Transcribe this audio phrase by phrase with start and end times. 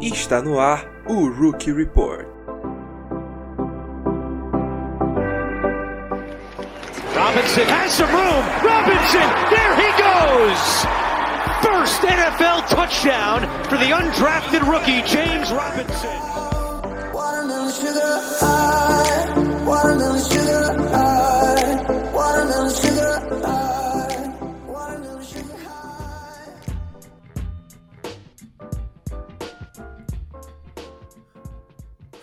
[0.00, 2.28] Está no ar o Rookie Report.
[7.16, 8.44] Robinson has some room.
[8.62, 10.86] Robinson, there he goes.
[11.64, 16.27] First NFL touchdown for the undrafted rookie James Robinson.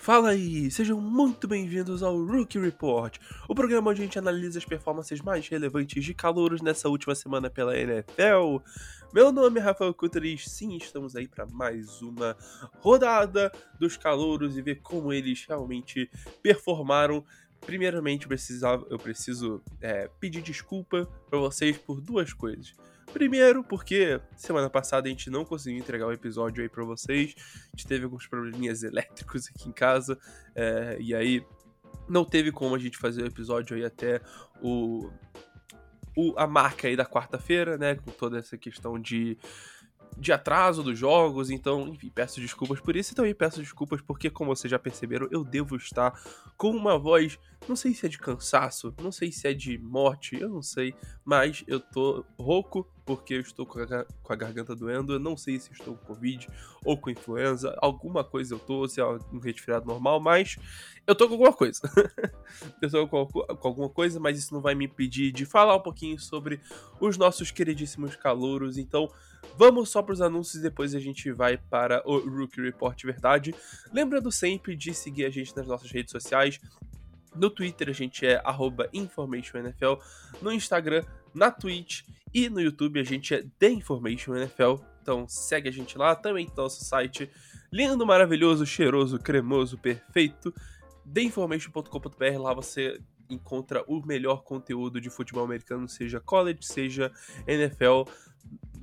[0.05, 3.17] Fala aí, sejam muito bem-vindos ao Rookie Report,
[3.49, 7.49] o programa onde a gente analisa as performances mais relevantes de calouros nessa última semana
[7.49, 8.59] pela NFL.
[9.11, 12.37] Meu nome é Rafael Cuteris, sim, estamos aí para mais uma
[12.81, 16.07] rodada dos calouros e ver como eles realmente
[16.43, 17.25] performaram.
[17.61, 22.75] Primeiramente, eu, precisava, eu preciso é, pedir desculpa para vocês por duas coisas.
[23.15, 27.33] Primeiro, porque semana passada a gente não conseguiu entregar o episódio aí pra vocês.
[27.37, 30.19] A gente teve alguns probleminhas elétricos aqui em casa.
[30.53, 31.41] é, e aí
[32.09, 34.19] não teve como a gente fazer o episódio aí até
[34.61, 35.09] o,
[36.13, 37.95] o a marca aí da quarta-feira, né?
[37.95, 39.37] Com toda essa questão de,
[40.17, 41.49] de atraso dos jogos.
[41.49, 43.13] Então, enfim, peço desculpas por isso.
[43.13, 46.11] E também peço desculpas porque, como vocês já perceberam, eu devo estar
[46.57, 47.39] com uma voz.
[47.65, 50.93] Não sei se é de cansaço, não sei se é de morte, eu não sei.
[51.23, 55.13] Mas eu tô rouco porque eu estou com a, com a garganta doendo.
[55.13, 56.47] Eu não sei se estou com Covid
[56.83, 57.77] ou com influenza.
[57.79, 60.57] Alguma coisa eu tô, se é um resfriado normal, mas
[61.05, 61.79] eu tô com alguma coisa.
[62.81, 65.81] eu tô com, com alguma coisa, mas isso não vai me impedir de falar um
[65.81, 66.59] pouquinho sobre
[66.99, 68.77] os nossos queridíssimos calouros.
[68.77, 69.07] Então,
[69.55, 73.53] vamos só para os anúncios e depois a gente vai para o Rookie Report Verdade.
[73.93, 76.59] Lembrando sempre de seguir a gente nas nossas redes sociais.
[77.35, 78.41] No Twitter a gente é
[78.93, 80.01] InformationNFL,
[80.41, 81.03] no Instagram,
[81.33, 82.03] na Twitch
[82.35, 84.75] e no YouTube a gente é The Information NFL.
[85.01, 87.31] Então segue a gente lá, também nosso site
[87.71, 90.53] lindo, maravilhoso, cheiroso, cremoso, perfeito,
[91.11, 92.37] theinformation.com.br.
[92.37, 97.09] Lá você encontra o melhor conteúdo de futebol americano, seja college, seja
[97.47, 98.03] NFL,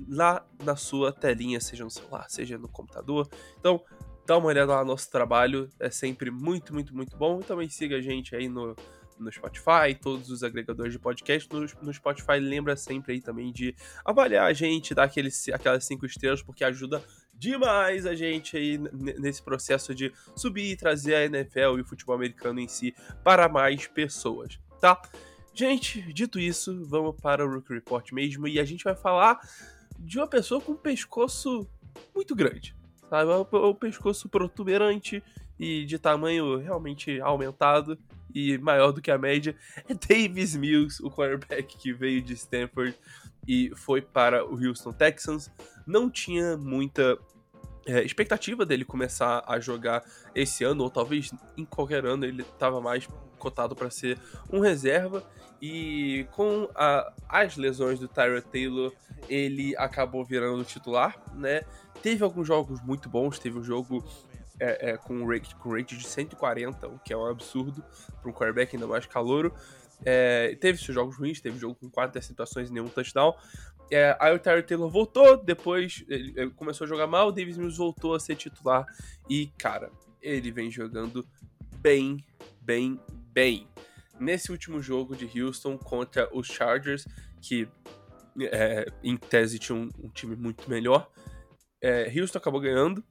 [0.08, 3.28] lá na sua telinha, seja no celular, seja no computador.
[3.58, 3.84] Então,
[4.26, 7.40] dá uma olhada lá no nosso trabalho, é sempre muito, muito, muito bom.
[7.40, 8.74] E também siga a gente aí no,
[9.22, 11.48] no Spotify, todos os agregadores de podcast.
[11.52, 13.74] No, no Spotify, lembra sempre aí também de
[14.04, 17.02] avaliar a gente, dar aqueles, aquelas cinco estrelas, porque ajuda
[17.34, 18.78] demais a gente aí
[19.18, 22.94] nesse processo de subir e trazer a NFL e o futebol americano em si
[23.24, 25.00] para mais pessoas, tá?
[25.54, 29.40] Gente, dito isso, vamos para o Rookie Report mesmo e a gente vai falar
[29.98, 31.68] de uma pessoa com um pescoço
[32.14, 32.74] muito grande,
[33.10, 33.30] sabe?
[33.30, 35.22] O, o pescoço protuberante
[35.58, 37.98] e de tamanho realmente aumentado
[38.34, 39.54] e maior do que a média.
[39.88, 42.94] É Davis Mills, o quarterback que veio de Stanford
[43.46, 45.50] e foi para o Houston Texans.
[45.86, 47.18] Não tinha muita
[47.86, 50.04] é, expectativa dele começar a jogar
[50.34, 54.18] esse ano, ou talvez em qualquer ano ele estava mais cotado para ser
[54.52, 55.22] um reserva.
[55.60, 58.92] E com a- as lesões do Tyrod Taylor,
[59.28, 61.62] ele acabou virando titular, né?
[62.02, 64.04] Teve alguns jogos muito bons, teve um jogo
[64.62, 67.84] é, é, com, um rate, com rate de 140, o que é um absurdo
[68.20, 69.52] para um quarterback ainda mais calouro.
[70.04, 73.34] É, teve seus jogos ruins, teve jogo com quatro interceptações e nenhum touchdown.
[73.90, 77.58] É, aí o Tyrod Taylor voltou, depois ele, ele começou a jogar mal, o Davis
[77.58, 78.86] Mills voltou a ser titular.
[79.28, 79.90] E, cara,
[80.20, 81.26] ele vem jogando
[81.78, 82.24] bem,
[82.60, 83.00] bem,
[83.32, 83.68] bem.
[84.20, 87.04] Nesse último jogo de Houston contra os Chargers,
[87.40, 87.68] que
[88.40, 91.10] é, em tese tinha um, um time muito melhor,
[91.82, 93.04] é, Houston acabou ganhando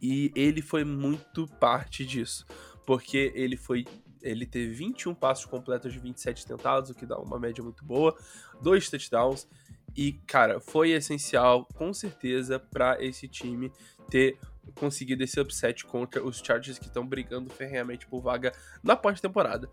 [0.00, 2.46] e ele foi muito parte disso,
[2.86, 3.84] porque ele foi
[4.20, 8.16] ele teve 21 passos completos de 27 tentados, o que dá uma média muito boa,
[8.60, 9.46] dois touchdowns
[9.96, 13.72] e cara, foi essencial com certeza para esse time
[14.10, 14.38] ter
[14.74, 19.70] conseguido esse upset contra os Chargers que estão brigando ferrenhamente por vaga na pós-temporada.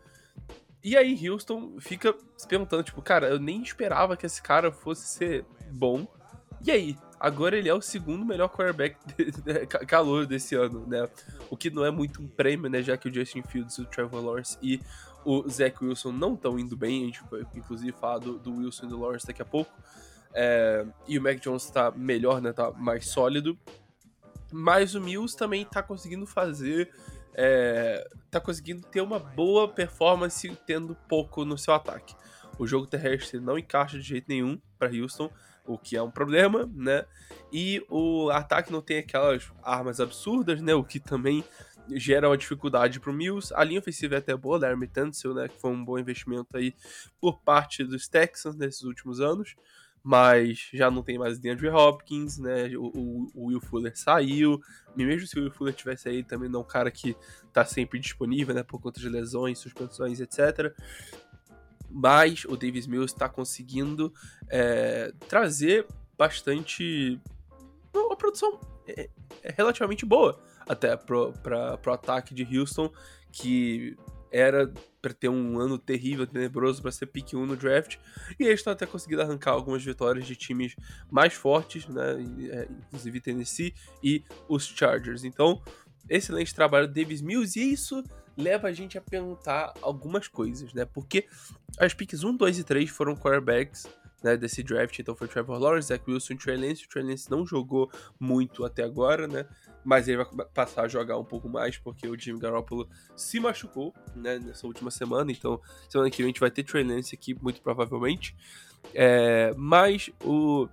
[0.83, 5.07] E aí Houston fica se perguntando, tipo, cara, eu nem esperava que esse cara fosse
[5.07, 6.07] ser bom.
[6.63, 6.97] E aí?
[7.25, 11.09] Agora ele é o segundo melhor quarterback de, de, ca- calor desse ano, né?
[11.49, 12.83] O que não é muito um prêmio, né?
[12.83, 14.79] Já que o Justin Fields, o Trevor Lawrence e
[15.25, 17.01] o Zach Wilson não estão indo bem.
[17.01, 19.71] A gente vai, inclusive, falar do, do Wilson e do Lawrence daqui a pouco.
[20.35, 22.53] É, e o Mac Jones tá melhor, né?
[22.53, 23.57] Tá mais sólido.
[24.51, 26.91] Mas o Mills também tá conseguindo fazer.
[27.33, 32.15] É, tá conseguindo ter uma boa performance tendo pouco no seu ataque.
[32.59, 35.29] O jogo terrestre não encaixa de jeito nenhum para Houston,
[35.65, 37.05] o que é um problema, né?
[37.51, 40.73] E o ataque não tem aquelas armas absurdas, né?
[40.73, 41.43] O que também
[41.91, 43.53] gera uma dificuldade pro Mills.
[43.53, 45.47] A linha ofensiva é até boa, Army Tunsil, né?
[45.47, 46.73] Que foi um bom investimento aí
[47.19, 49.55] por parte dos Texans nesses últimos anos.
[50.07, 52.67] mas já não tem mais o DeAndre Hopkins, né?
[52.77, 54.61] O, o, o, Will Fuller saiu,
[54.95, 57.17] e mesmo se o Will Fuller tivesse aí, também não é um cara que
[57.51, 58.61] tá sempre disponível, né?
[58.61, 60.71] Por conta de lesões, suspensões, etc.
[61.89, 64.13] Mas o Davis Mills está conseguindo
[64.49, 65.85] é, trazer
[66.17, 67.19] bastante.
[67.93, 69.09] Uma produção é,
[69.43, 72.91] é relativamente boa até pra, pro ataque de Houston,
[73.31, 73.95] que
[74.31, 74.71] era
[75.01, 77.97] para ter um ano terrível, tenebroso, para ser pick 1 no draft.
[78.39, 80.75] E eles estão até conseguindo arrancar algumas vitórias de times
[81.09, 82.15] mais fortes, né?
[82.49, 83.73] É, inclusive Tennessee
[84.03, 85.23] e os Chargers.
[85.23, 85.61] Então,
[86.09, 88.03] excelente trabalho do Davis Mills e isso
[88.37, 90.85] leva a gente a perguntar algumas coisas, né?
[90.85, 91.27] Porque
[91.77, 93.87] as picks 1, 2 e 3 foram quarterbacks
[94.25, 96.85] né, desse draft, então foi Trevor Lawrence, Zach Wilson Trey Lance.
[96.85, 99.45] O Trey Lance não jogou muito até agora, né?
[99.83, 103.93] Mas ele vai passar a jogar um pouco mais porque o Jimmy Garoppolo se machucou,
[104.15, 105.31] né, nessa última semana.
[105.31, 108.35] Então, semana que vem a gente vai ter Trey Lance aqui, muito provavelmente.
[108.95, 110.67] É, mas o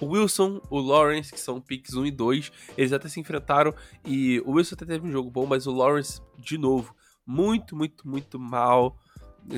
[0.00, 3.74] o Wilson, o Lawrence, que são picks 1 e 2, eles até se enfrentaram
[4.04, 6.94] e o Wilson até teve um jogo bom, mas o Lawrence, de novo,
[7.26, 8.98] muito, muito, muito mal.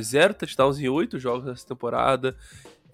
[0.01, 2.37] Zero touchdowns em oito jogos dessa temporada.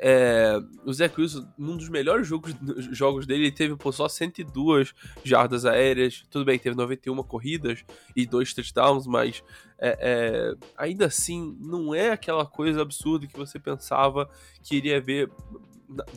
[0.04, 2.52] É, o Zach Wilson, num dos melhores jogos,
[2.90, 4.92] jogos dele, ele teve pô, só 102
[5.22, 6.24] jardas aéreas.
[6.28, 7.84] Tudo bem, teve 91 corridas
[8.16, 9.44] e dois touchdowns, mas
[9.78, 14.28] é, é, ainda assim não é aquela coisa absurda que você pensava
[14.62, 15.30] que iria ver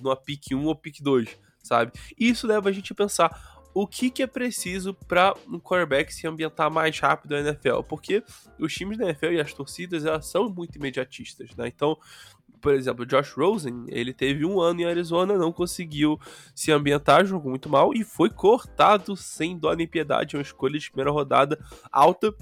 [0.01, 1.91] numa pick 1 ou pick 2, sabe?
[2.17, 6.13] E isso leva a gente a pensar o que, que é preciso para um quarterback
[6.13, 8.23] se ambientar mais rápido na NFL, porque
[8.57, 11.67] os times da NFL e as torcidas elas são muito imediatistas, né?
[11.67, 11.97] Então,
[12.61, 16.17] por exemplo, Josh Rosen, ele teve um ano em Arizona, não conseguiu
[16.55, 20.89] se ambientar, jogou muito mal e foi cortado sem dó nem piedade, uma escolha de
[20.89, 21.59] primeira rodada
[21.91, 22.33] alta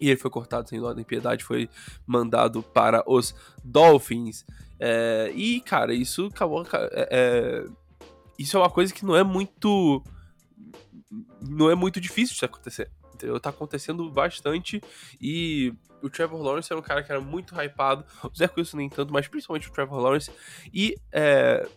[0.00, 1.68] e ele foi cortado sem dó nem piedade, foi
[2.06, 4.44] mandado para os Dolphins.
[4.78, 6.66] É, e, cara, isso acabou.
[6.72, 7.64] É, é,
[8.38, 10.02] isso é uma coisa que não é muito.
[11.40, 12.90] Não é muito difícil de acontecer.
[13.14, 13.38] Entendeu?
[13.38, 14.82] Tá acontecendo bastante.
[15.20, 18.04] E o Trevor Lawrence era um cara que era muito hypado.
[18.24, 20.30] O Zé Wilson nem tanto, mas principalmente o Trevor Lawrence.
[20.72, 21.68] E é,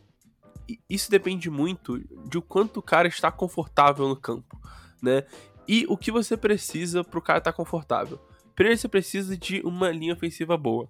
[0.89, 1.99] isso depende muito
[2.29, 4.57] de o quanto o cara está confortável no campo,
[5.01, 5.25] né?
[5.67, 8.19] E o que você precisa para o cara estar tá confortável.
[8.55, 10.89] Primeiro você precisa de uma linha ofensiva boa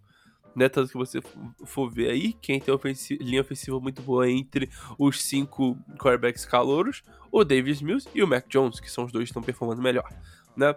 [0.56, 0.70] né?
[0.70, 1.20] Tanto que você
[1.66, 7.04] for ver aí, quem tem ofensiva, linha ofensiva muito boa entre os cinco quarterbacks calouros,
[7.32, 10.08] o Davis Mills e o Mac Jones, que são os dois que estão performando melhor,
[10.56, 10.76] né?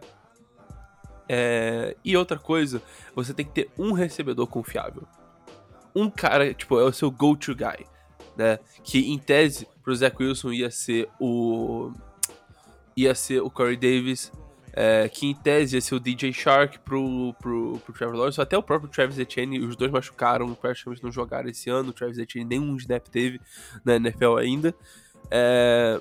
[1.28, 1.96] É...
[2.04, 2.80] E outra coisa,
[3.14, 5.06] você tem que ter um recebedor confiável.
[5.94, 7.86] Um cara, tipo, é o seu go-to guy,
[8.36, 8.58] né?
[8.82, 11.92] Que em tese, pro Zach Wilson ia ser o.
[12.96, 14.32] ia ser o Corey Davis,
[14.72, 18.56] é, que em tese ia ser o DJ Shark pro, pro, pro Trevor Lawrence, até
[18.56, 22.48] o próprio Travis Etienne, os dois machucaram, praticamente não jogaram esse ano, o Travis Etienne
[22.48, 23.40] nenhum snap teve
[23.84, 24.74] na NFL ainda.
[25.30, 26.00] É,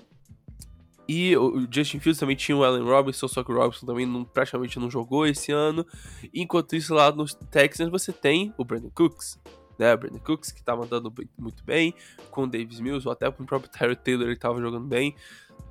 [1.08, 4.24] e o Justin Fields também tinha o Allen Robinson, só que o Robinson também não,
[4.24, 5.86] praticamente não jogou esse ano.
[6.34, 9.40] Enquanto isso, lá nos Texans você tem o Brandon Cooks,
[9.78, 9.94] né?
[9.94, 11.94] O Brandon Cooks que tava andando muito bem,
[12.32, 15.16] com o Davis Mills, ou até com o próprio Tyler Taylor ele tava jogando bem.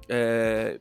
[0.09, 0.81] É...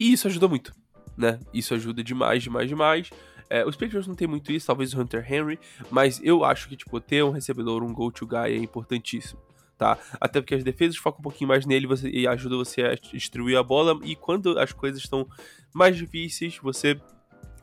[0.00, 0.72] E isso ajudou muito
[1.20, 1.38] né?
[1.52, 3.10] Isso ajuda demais, demais, demais.
[3.48, 5.58] É, os Patriots não tem muito isso, talvez o Hunter Henry,
[5.90, 9.40] mas eu acho que, tipo, ter um recebedor, um go-to guy é importantíssimo,
[9.76, 9.98] tá?
[10.20, 13.56] Até porque as defesas focam um pouquinho mais nele você, e ajuda você a destruir
[13.56, 15.28] a bola, e quando as coisas estão
[15.74, 16.98] mais difíceis, você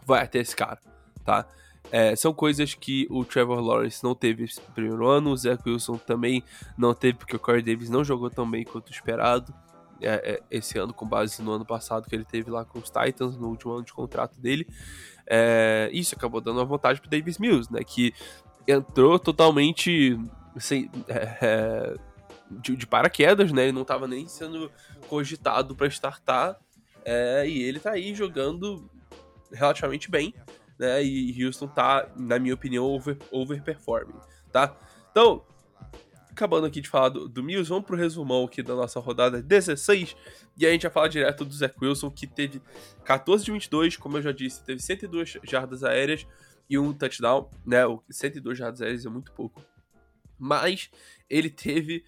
[0.05, 0.79] vai até esse cara,
[1.23, 1.47] tá?
[1.89, 5.97] É, são coisas que o Trevor Lawrence não teve esse primeiro ano, o Zach Wilson
[5.97, 6.43] também
[6.77, 9.53] não teve, porque o Corey Davis não jogou tão bem quanto esperado
[10.01, 12.89] é, é, esse ano, com base no ano passado que ele teve lá com os
[12.89, 14.67] Titans, no último ano de contrato dele.
[15.25, 17.83] É, isso acabou dando uma vantagem pro Davis Mills, né?
[17.83, 18.13] Que
[18.67, 20.17] entrou totalmente
[20.57, 21.95] sem, é, é,
[22.49, 23.63] de, de, paraquedas, né?
[23.63, 24.71] Ele não estava nem sendo
[25.07, 26.57] cogitado para startar.
[27.03, 28.89] É, e ele tá aí jogando
[29.51, 30.33] relativamente bem,
[30.77, 31.03] né?
[31.03, 34.19] E Houston tá, na minha opinião, over, overperforming,
[34.51, 34.75] tá?
[35.11, 35.43] Então,
[36.37, 40.15] acabando aqui de falar do, do Mills, vamos pro resumão aqui da nossa rodada 16.
[40.55, 42.61] E a gente vai falar direto do Zach Wilson, que teve
[43.03, 46.27] 14 de 22, como eu já disse, teve 102 jardas aéreas
[46.69, 47.79] e um touchdown, né?
[48.09, 49.61] 102 jardas aéreas é muito pouco.
[50.37, 50.91] Mas
[51.27, 52.03] ele teve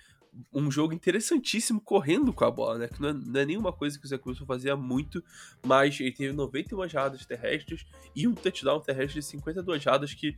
[0.54, 2.88] um jogo interessantíssimo correndo com a bola, né?
[2.88, 5.24] Que não é, não é, nenhuma coisa que o Zach Wilson fazia muito,
[5.66, 10.38] mas ele teve 91 jardas terrestres e um touchdown terrestre de 52 jardas que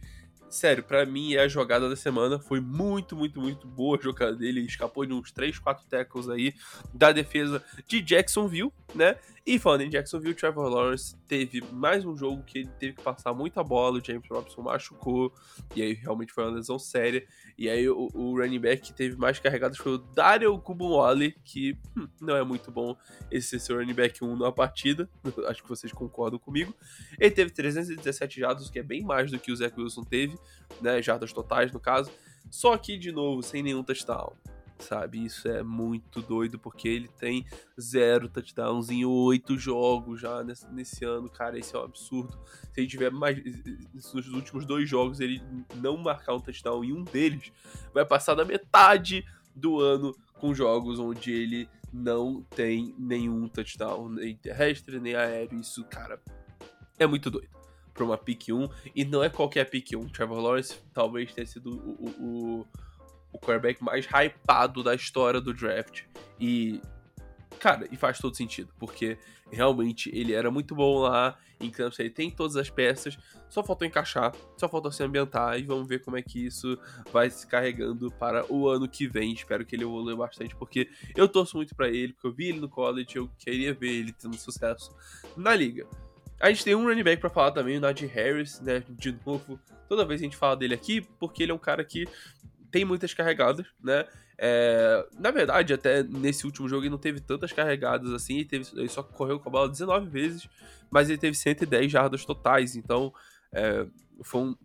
[0.56, 2.40] sério, para mim é a jogada da semana.
[2.40, 4.62] Foi muito, muito, muito boa a jogada dele.
[4.62, 6.54] Escapou de uns 3, 4 tackles aí
[6.94, 9.16] da defesa de Jacksonville, né?
[9.44, 13.02] E falando em Jacksonville, o Trevor Lawrence teve mais um jogo que ele teve que
[13.02, 15.34] passar muita bola, o James Robinson machucou,
[15.76, 17.26] e aí realmente foi uma lesão séria.
[17.58, 21.76] E aí o, o running back que teve mais carregados foi o Daryl Kubunwale, que
[21.98, 22.96] hum, não é muito bom
[23.32, 25.10] esse seu running back 1 na partida,
[25.48, 26.76] acho que vocês concordam comigo.
[27.20, 30.38] Ele teve 317 jardas, que é bem mais do que o Zach Wilson teve,
[30.80, 32.12] né, jardas totais no caso.
[32.52, 34.34] Só que, de novo, sem nenhum touchdown
[34.82, 35.24] sabe?
[35.24, 37.46] Isso é muito doido, porque ele tem
[37.80, 41.58] zero touchdowns em oito jogos já nesse, nesse, ano, cara.
[41.58, 42.38] Isso é um absurdo.
[42.74, 43.42] Se ele tiver mais.
[43.94, 45.42] Nos últimos dois jogos, ele
[45.76, 47.52] não marcar um touchdown em um deles,
[47.94, 54.36] vai passar da metade do ano com jogos onde ele não tem nenhum touchdown, nem
[54.36, 55.60] terrestre, nem aéreo.
[55.60, 56.22] Isso, cara,
[56.98, 57.62] é muito doido
[57.94, 58.70] para uma pick 1.
[58.96, 60.10] E não é qualquer pick 1.
[60.10, 62.68] Trevor Lawrence talvez tenha sido o, o, o
[63.40, 66.04] quarterback mais hypado da história do draft.
[66.40, 66.82] E,
[67.60, 69.18] cara, e faz todo sentido, porque
[69.52, 73.88] realmente ele era muito bom lá em Clemson, ele tem todas as peças, só faltou
[73.88, 76.78] encaixar, só faltou se ambientar e vamos ver como é que isso
[77.12, 79.34] vai se carregando para o ano que vem.
[79.34, 82.60] Espero que ele evolua bastante, porque eu torço muito para ele, porque eu vi ele
[82.60, 84.96] no college, eu queria ver ele tendo sucesso
[85.38, 85.86] na liga.
[86.40, 88.84] A gente tem um running back para falar também, o Najee Harris, né?
[88.90, 92.08] De novo, toda vez a gente fala dele aqui, porque ele é um cara que
[92.72, 94.06] tem muitas carregadas, né?
[94.38, 98.68] É, na verdade, até nesse último jogo ele não teve tantas carregadas assim, ele, teve,
[98.74, 100.50] ele só correu com a bola 19 vezes,
[100.90, 103.14] mas ele teve 110 jardas totais, então
[103.54, 103.86] é,
[104.24, 104.56] foi, um,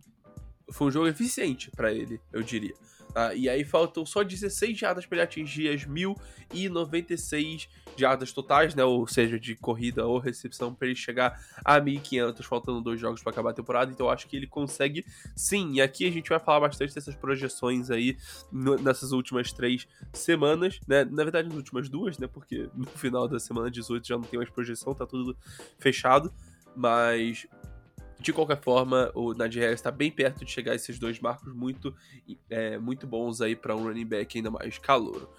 [0.71, 2.73] foi um jogo eficiente para ele, eu diria.
[3.17, 3.33] Tá?
[3.33, 8.83] E aí faltam só 16 jardas para ele atingir as 1096 jardas totais, né?
[8.83, 13.31] Ou seja, de corrida ou recepção para ele chegar a 1500, faltando dois jogos para
[13.31, 13.91] acabar a temporada.
[13.91, 15.03] Então acho que ele consegue
[15.35, 15.73] sim.
[15.73, 18.15] E aqui a gente vai falar bastante dessas projeções aí
[18.51, 21.03] no, nessas últimas três semanas, né?
[21.03, 22.27] Na verdade, nas últimas duas, né?
[22.27, 25.35] Porque no final da semana 18 já não tem mais projeção, tá tudo
[25.79, 26.31] fechado.
[26.75, 27.47] Mas
[28.19, 31.53] de qualquer forma, o Nadir Harris está bem perto de chegar a esses dois marcos
[31.53, 31.95] muito,
[32.49, 35.29] é, muito bons aí para um running back ainda mais calouro.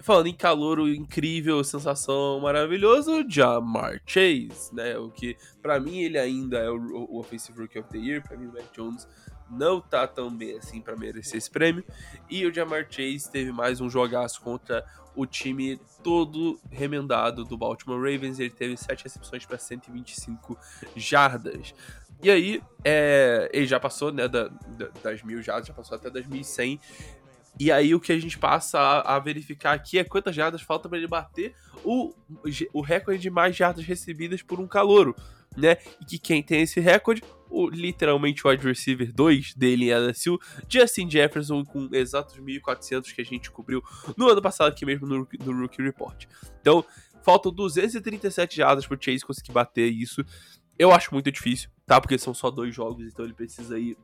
[0.00, 4.96] Falando em calouro incrível, sensação maravilhoso, Jamar Chase, né?
[4.96, 8.36] O que para mim ele ainda é o, o Offensive Rookie of the Year, para
[8.36, 9.08] mim o Mac Jones
[9.50, 11.84] não tá tão bem assim para merecer esse prêmio.
[12.28, 17.98] E o Jamar Chase teve mais um jogaço contra o time todo remendado do Baltimore
[17.98, 18.38] Ravens.
[18.38, 20.58] Ele teve 7 recepções para 125
[20.94, 21.74] jardas.
[22.22, 26.10] E aí, é, ele já passou né, da, da, das mil jardas, já passou até
[26.10, 26.80] das 1100.
[27.60, 30.88] E aí o que a gente passa a, a verificar aqui é quantas jardas falta
[30.88, 32.14] para ele bater o,
[32.72, 35.16] o recorde de mais jardas recebidas por um calouro,
[35.56, 35.76] né?
[36.00, 40.38] E que quem tem esse recorde, o, literalmente o wide receiver 2 dele em LSU,
[40.68, 43.82] Justin Jefferson, com exatos 1.400 que a gente cobriu
[44.16, 46.26] no ano passado aqui mesmo no, no Rookie Report.
[46.60, 46.84] Então,
[47.22, 50.24] faltam 237 jardas pro Chase conseguir bater isso.
[50.78, 52.00] Eu acho muito difícil, tá?
[52.00, 53.96] Porque são só dois jogos, então ele precisa ir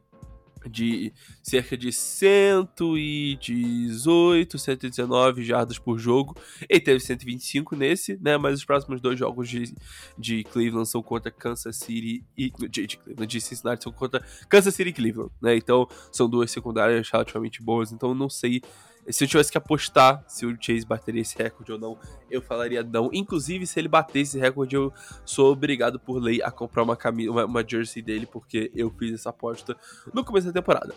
[0.69, 6.37] de cerca de 118, 119 jardas por jogo.
[6.69, 8.37] Ele teve 125 nesse, né?
[8.37, 9.75] Mas os próximos dois jogos de,
[10.19, 14.75] de Cleveland são contra Kansas City e de, de, Cleveland, de Cincinnati são contra Kansas
[14.75, 15.57] City e Cleveland, né?
[15.57, 17.93] Então são duas secundárias relativamente boas.
[17.93, 18.61] Então não sei
[19.09, 21.99] se eu tivesse que apostar se o Chase bateria esse recorde ou não,
[22.31, 23.11] eu falaria não.
[23.13, 24.93] Inclusive, se ele bater esse recorde, eu
[25.25, 29.15] sou obrigado por lei a comprar uma, camisa, uma, uma jersey dele, porque eu fiz
[29.15, 29.77] essa aposta
[30.13, 30.95] no começo da temporada.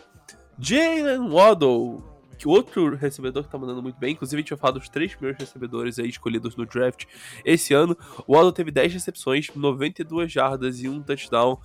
[0.58, 2.02] Jalen Waddle,
[2.38, 4.12] que outro recebedor que tá mandando muito bem.
[4.12, 7.04] Inclusive, a gente vai falar dos três primeiros recebedores aí escolhidos no draft
[7.44, 7.96] esse ano.
[8.26, 11.60] O Waddle teve 10 recepções, 92 jardas e um touchdown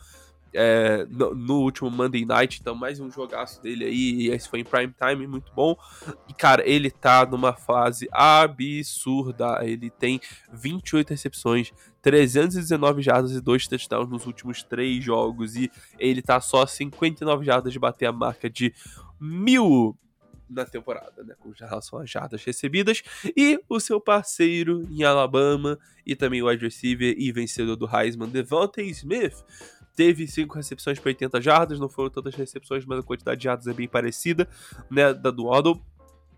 [0.53, 4.59] é, no, no, último Monday Night, então mais um jogaço dele aí, e esse foi
[4.59, 5.75] em prime time, muito bom.
[6.27, 10.19] E cara, ele tá numa fase absurda, ele tem
[10.51, 16.65] 28 recepções, 319 jardas e 2 touchdowns nos últimos 3 jogos, e ele tá só
[16.65, 18.73] 59 jardas de bater a marca de
[19.19, 19.97] mil
[20.49, 23.01] na temporada, né, com relação às jardas recebidas,
[23.35, 28.29] e o seu parceiro em Alabama, e também o wide receiver e vencedor do Heisman,
[28.29, 29.43] Devontae Smith,
[29.95, 33.67] teve 5 recepções para 80 jardas, não foram tantas recepções, mas a quantidade de jardas
[33.67, 34.47] é bem parecida,
[34.89, 35.81] né, da do Waddle.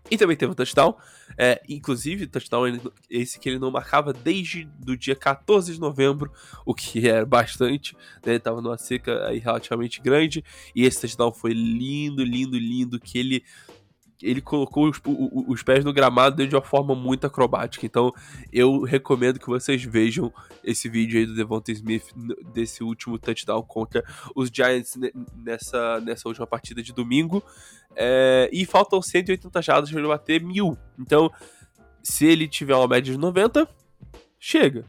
[0.08, 0.96] E também teve um touchdown,
[1.36, 2.78] é, inclusive touchdown
[3.10, 6.30] esse que ele não marcava desde do dia 14 de novembro,
[6.64, 10.44] o que é bastante, né, ele tava numa seca aí relativamente grande,
[10.76, 13.44] e esse touchdown foi lindo, lindo, lindo, que ele
[14.22, 15.00] ele colocou os,
[15.48, 17.84] os, pés no gramado de uma forma muito acrobática.
[17.84, 18.12] Então,
[18.52, 20.32] eu recomendo que vocês vejam
[20.64, 22.04] esse vídeo aí do Devonta Smith
[22.52, 24.04] desse último touchdown contra
[24.34, 24.98] os Giants
[25.36, 27.42] nessa, nessa última partida de domingo.
[27.94, 30.76] É, e faltam 180 jardas para ele bater mil.
[30.98, 31.30] Então,
[32.02, 33.68] se ele tiver uma média de 90,
[34.38, 34.84] chega.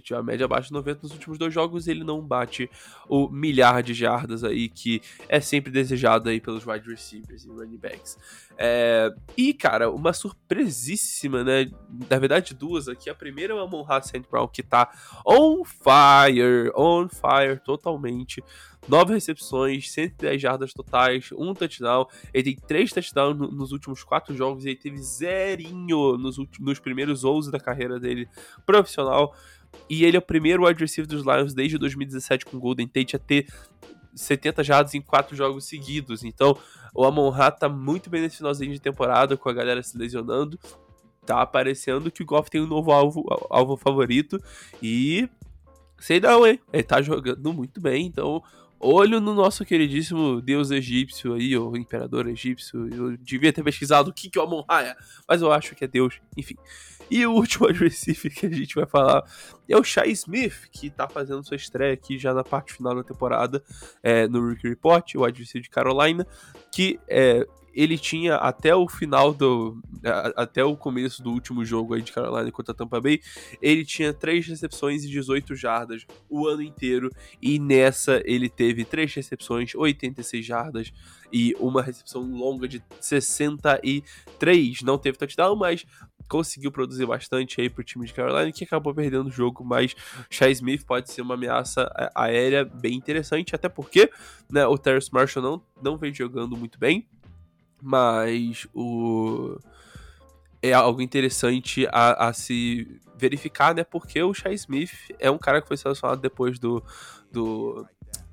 [0.00, 2.70] Tiver a média abaixo de 90 nos últimos dois jogos, ele não bate
[3.08, 7.76] o milhar de jardas aí que é sempre desejado aí pelos wide receivers e running
[7.76, 8.18] backs.
[8.56, 9.12] É...
[9.36, 11.70] E, cara, uma surpresíssima, né?
[12.08, 13.08] Na verdade, duas aqui.
[13.10, 14.24] A primeira é o Amon St.
[14.30, 14.90] Brown, que tá
[15.26, 18.42] on fire, on fire totalmente.
[18.88, 22.06] 9 recepções, 110 jardas totais, um touchdown.
[22.32, 26.78] Ele tem 3 touchdowns nos últimos 4 jogos e ele teve zerinho nos, últimos, nos
[26.78, 28.28] primeiros 11 da carreira dele
[28.64, 29.34] profissional.
[29.88, 33.16] E ele é o primeiro wide receiver dos Lions desde 2017 com o Golden Tate
[33.16, 33.46] a ter
[34.14, 36.24] 70 jardas em 4 jogos seguidos.
[36.24, 36.56] Então,
[36.94, 40.58] o Amon Ra tá muito bem nesse finalzinho de temporada, com a galera se lesionando.
[41.26, 44.38] Tá aparecendo que o Goff tem um novo alvo, alvo favorito.
[44.82, 45.28] E
[45.98, 46.58] sei não, hein?
[46.72, 48.42] Ele tá jogando muito bem, então
[48.80, 52.88] olho no nosso queridíssimo deus egípcio aí, ou imperador egípcio.
[52.92, 54.96] Eu devia ter pesquisado o que, que o Amon-Ra é,
[55.28, 56.56] mas eu acho que é deus, enfim.
[57.10, 59.24] E o último adversivo que a gente vai falar
[59.68, 63.02] é o Shai Smith, que tá fazendo sua estreia aqui já na parte final da
[63.02, 63.62] temporada
[64.02, 66.26] é, no Rookie Report, o adversário de Carolina,
[66.72, 69.80] que é, ele tinha até o final do.
[70.36, 73.20] até o começo do último jogo aí de Carolina contra Tampa Bay,
[73.62, 77.10] ele tinha 3 recepções e 18 jardas o ano inteiro.
[77.40, 80.92] E nessa ele teve 3 recepções, 86 jardas
[81.32, 84.82] e uma recepção longa de 63.
[84.82, 85.86] Não teve touchdown, mas
[86.30, 89.96] conseguiu produzir bastante aí pro time de Carolina, que acabou perdendo o jogo, mas
[90.30, 94.08] Shai Smith pode ser uma ameaça aérea bem interessante, até porque
[94.48, 97.08] né, o Terrence Marshall não, não vem jogando muito bem,
[97.82, 99.58] mas o
[100.62, 103.82] é algo interessante a, a, se verificar, né?
[103.82, 106.84] Porque o Shai Smith é um cara que foi selecionado depois do,
[107.32, 107.86] do,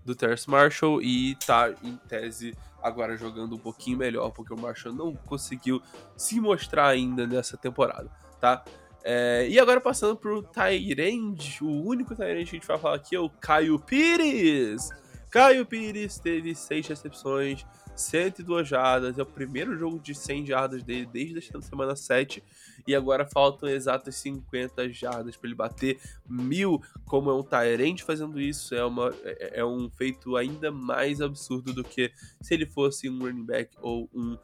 [0.06, 2.54] do Terrence Marshall e tá em tese
[2.88, 5.82] agora jogando um pouquinho melhor, porque o Marshall não conseguiu
[6.16, 8.64] se mostrar ainda nessa temporada, tá?
[9.04, 13.16] É, e agora passando pro Tyrande, o único Tyrande que a gente vai falar aqui
[13.16, 14.90] é o Caio Pires.
[15.30, 17.66] Caio Pires teve seis recepções,
[17.96, 22.44] 102 jardas, é o primeiro jogo de 100 jardas dele desde a semana 7
[22.88, 28.40] e agora faltam exatas 50 jardas para ele bater mil, como é um Tyrant fazendo
[28.40, 32.12] isso, é, uma, é, é um feito ainda mais absurdo do que
[32.42, 34.38] se ele fosse um running back ou um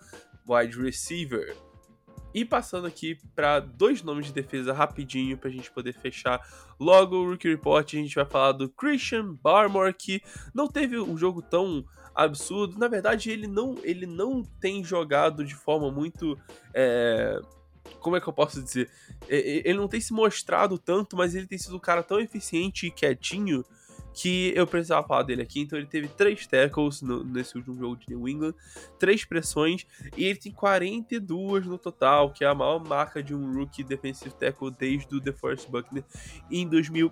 [0.48, 1.56] wide receiver.
[2.34, 6.41] E passando aqui para dois nomes de defesa rapidinho para a gente poder fechar
[6.80, 10.22] logo o Rookie Report, a gente vai falar do Christian Barmore, que
[10.54, 12.78] não teve um jogo tão absurdo.
[12.80, 16.38] Na verdade, ele não, ele não tem jogado de forma muito.
[16.74, 17.39] É...
[18.00, 18.89] Como é que eu posso dizer?
[19.28, 22.91] Ele não tem se mostrado tanto, mas ele tem sido um cara tão eficiente e
[22.91, 23.63] quietinho
[24.13, 25.60] que eu precisava falar dele aqui.
[25.62, 28.54] Então ele teve três tackles no, nesse último jogo de New England,
[28.99, 33.54] três pressões, e ele tem 42 no total, que é a maior marca de um
[33.54, 36.04] rookie defensive tackle desde o DeForest Buckner
[36.52, 37.12] em 2000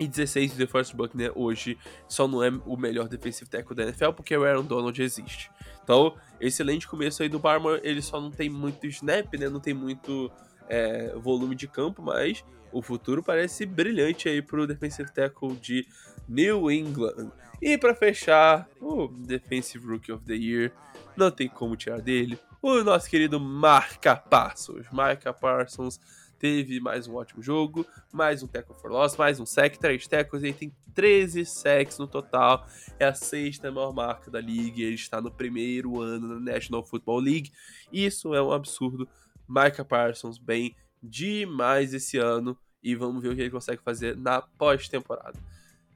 [0.00, 4.12] e 16 o DeForest Buckner hoje só não é o melhor defensive tackle da NFL
[4.12, 5.50] porque o Aaron Donald existe.
[5.84, 9.48] Então, excelente começo aí do Barmer, ele só não tem muito snap, né?
[9.48, 10.30] Não tem muito
[10.68, 15.86] é, volume de campo, mas o futuro parece brilhante aí pro defensive tackle de
[16.32, 17.30] New England.
[17.60, 20.72] E para fechar, o Defensive Rookie of the Year,
[21.14, 24.86] não tem como tirar dele, o nosso querido Marca Parsons.
[24.90, 26.00] Marca Parsons
[26.38, 30.42] teve mais um ótimo jogo, mais um tackle for loss, mais um sec, três tackles,
[30.42, 32.66] ele tem 13 sacks no total,
[32.98, 37.20] é a sexta maior marca da liga, ele está no primeiro ano na National Football
[37.20, 37.52] League,
[37.92, 39.06] isso é um absurdo,
[39.46, 44.40] Micah Parsons bem demais esse ano, e vamos ver o que ele consegue fazer na
[44.40, 45.38] pós-temporada.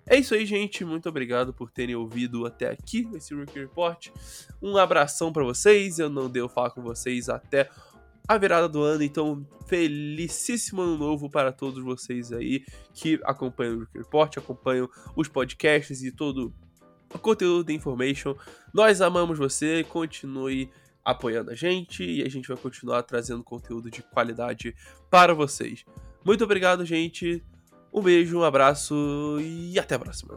[0.09, 0.85] É isso aí, gente.
[0.85, 4.09] Muito obrigado por terem ouvido até aqui esse Rookie Report.
[4.63, 5.99] Um abração para vocês.
[5.99, 7.69] Eu não devo falar com vocês até
[8.29, 13.81] a virada do ano, então felicíssimo ano novo para todos vocês aí que acompanham o
[13.81, 16.53] Rick Report, acompanham os podcasts e todo
[17.15, 18.35] o conteúdo da Information.
[18.75, 20.71] Nós amamos você, continue
[21.05, 24.75] apoiando a gente e a gente vai continuar trazendo conteúdo de qualidade
[25.09, 25.85] para vocês.
[26.25, 27.45] Muito obrigado, gente.
[27.97, 30.37] Um beijo, um abraço e até a próxima.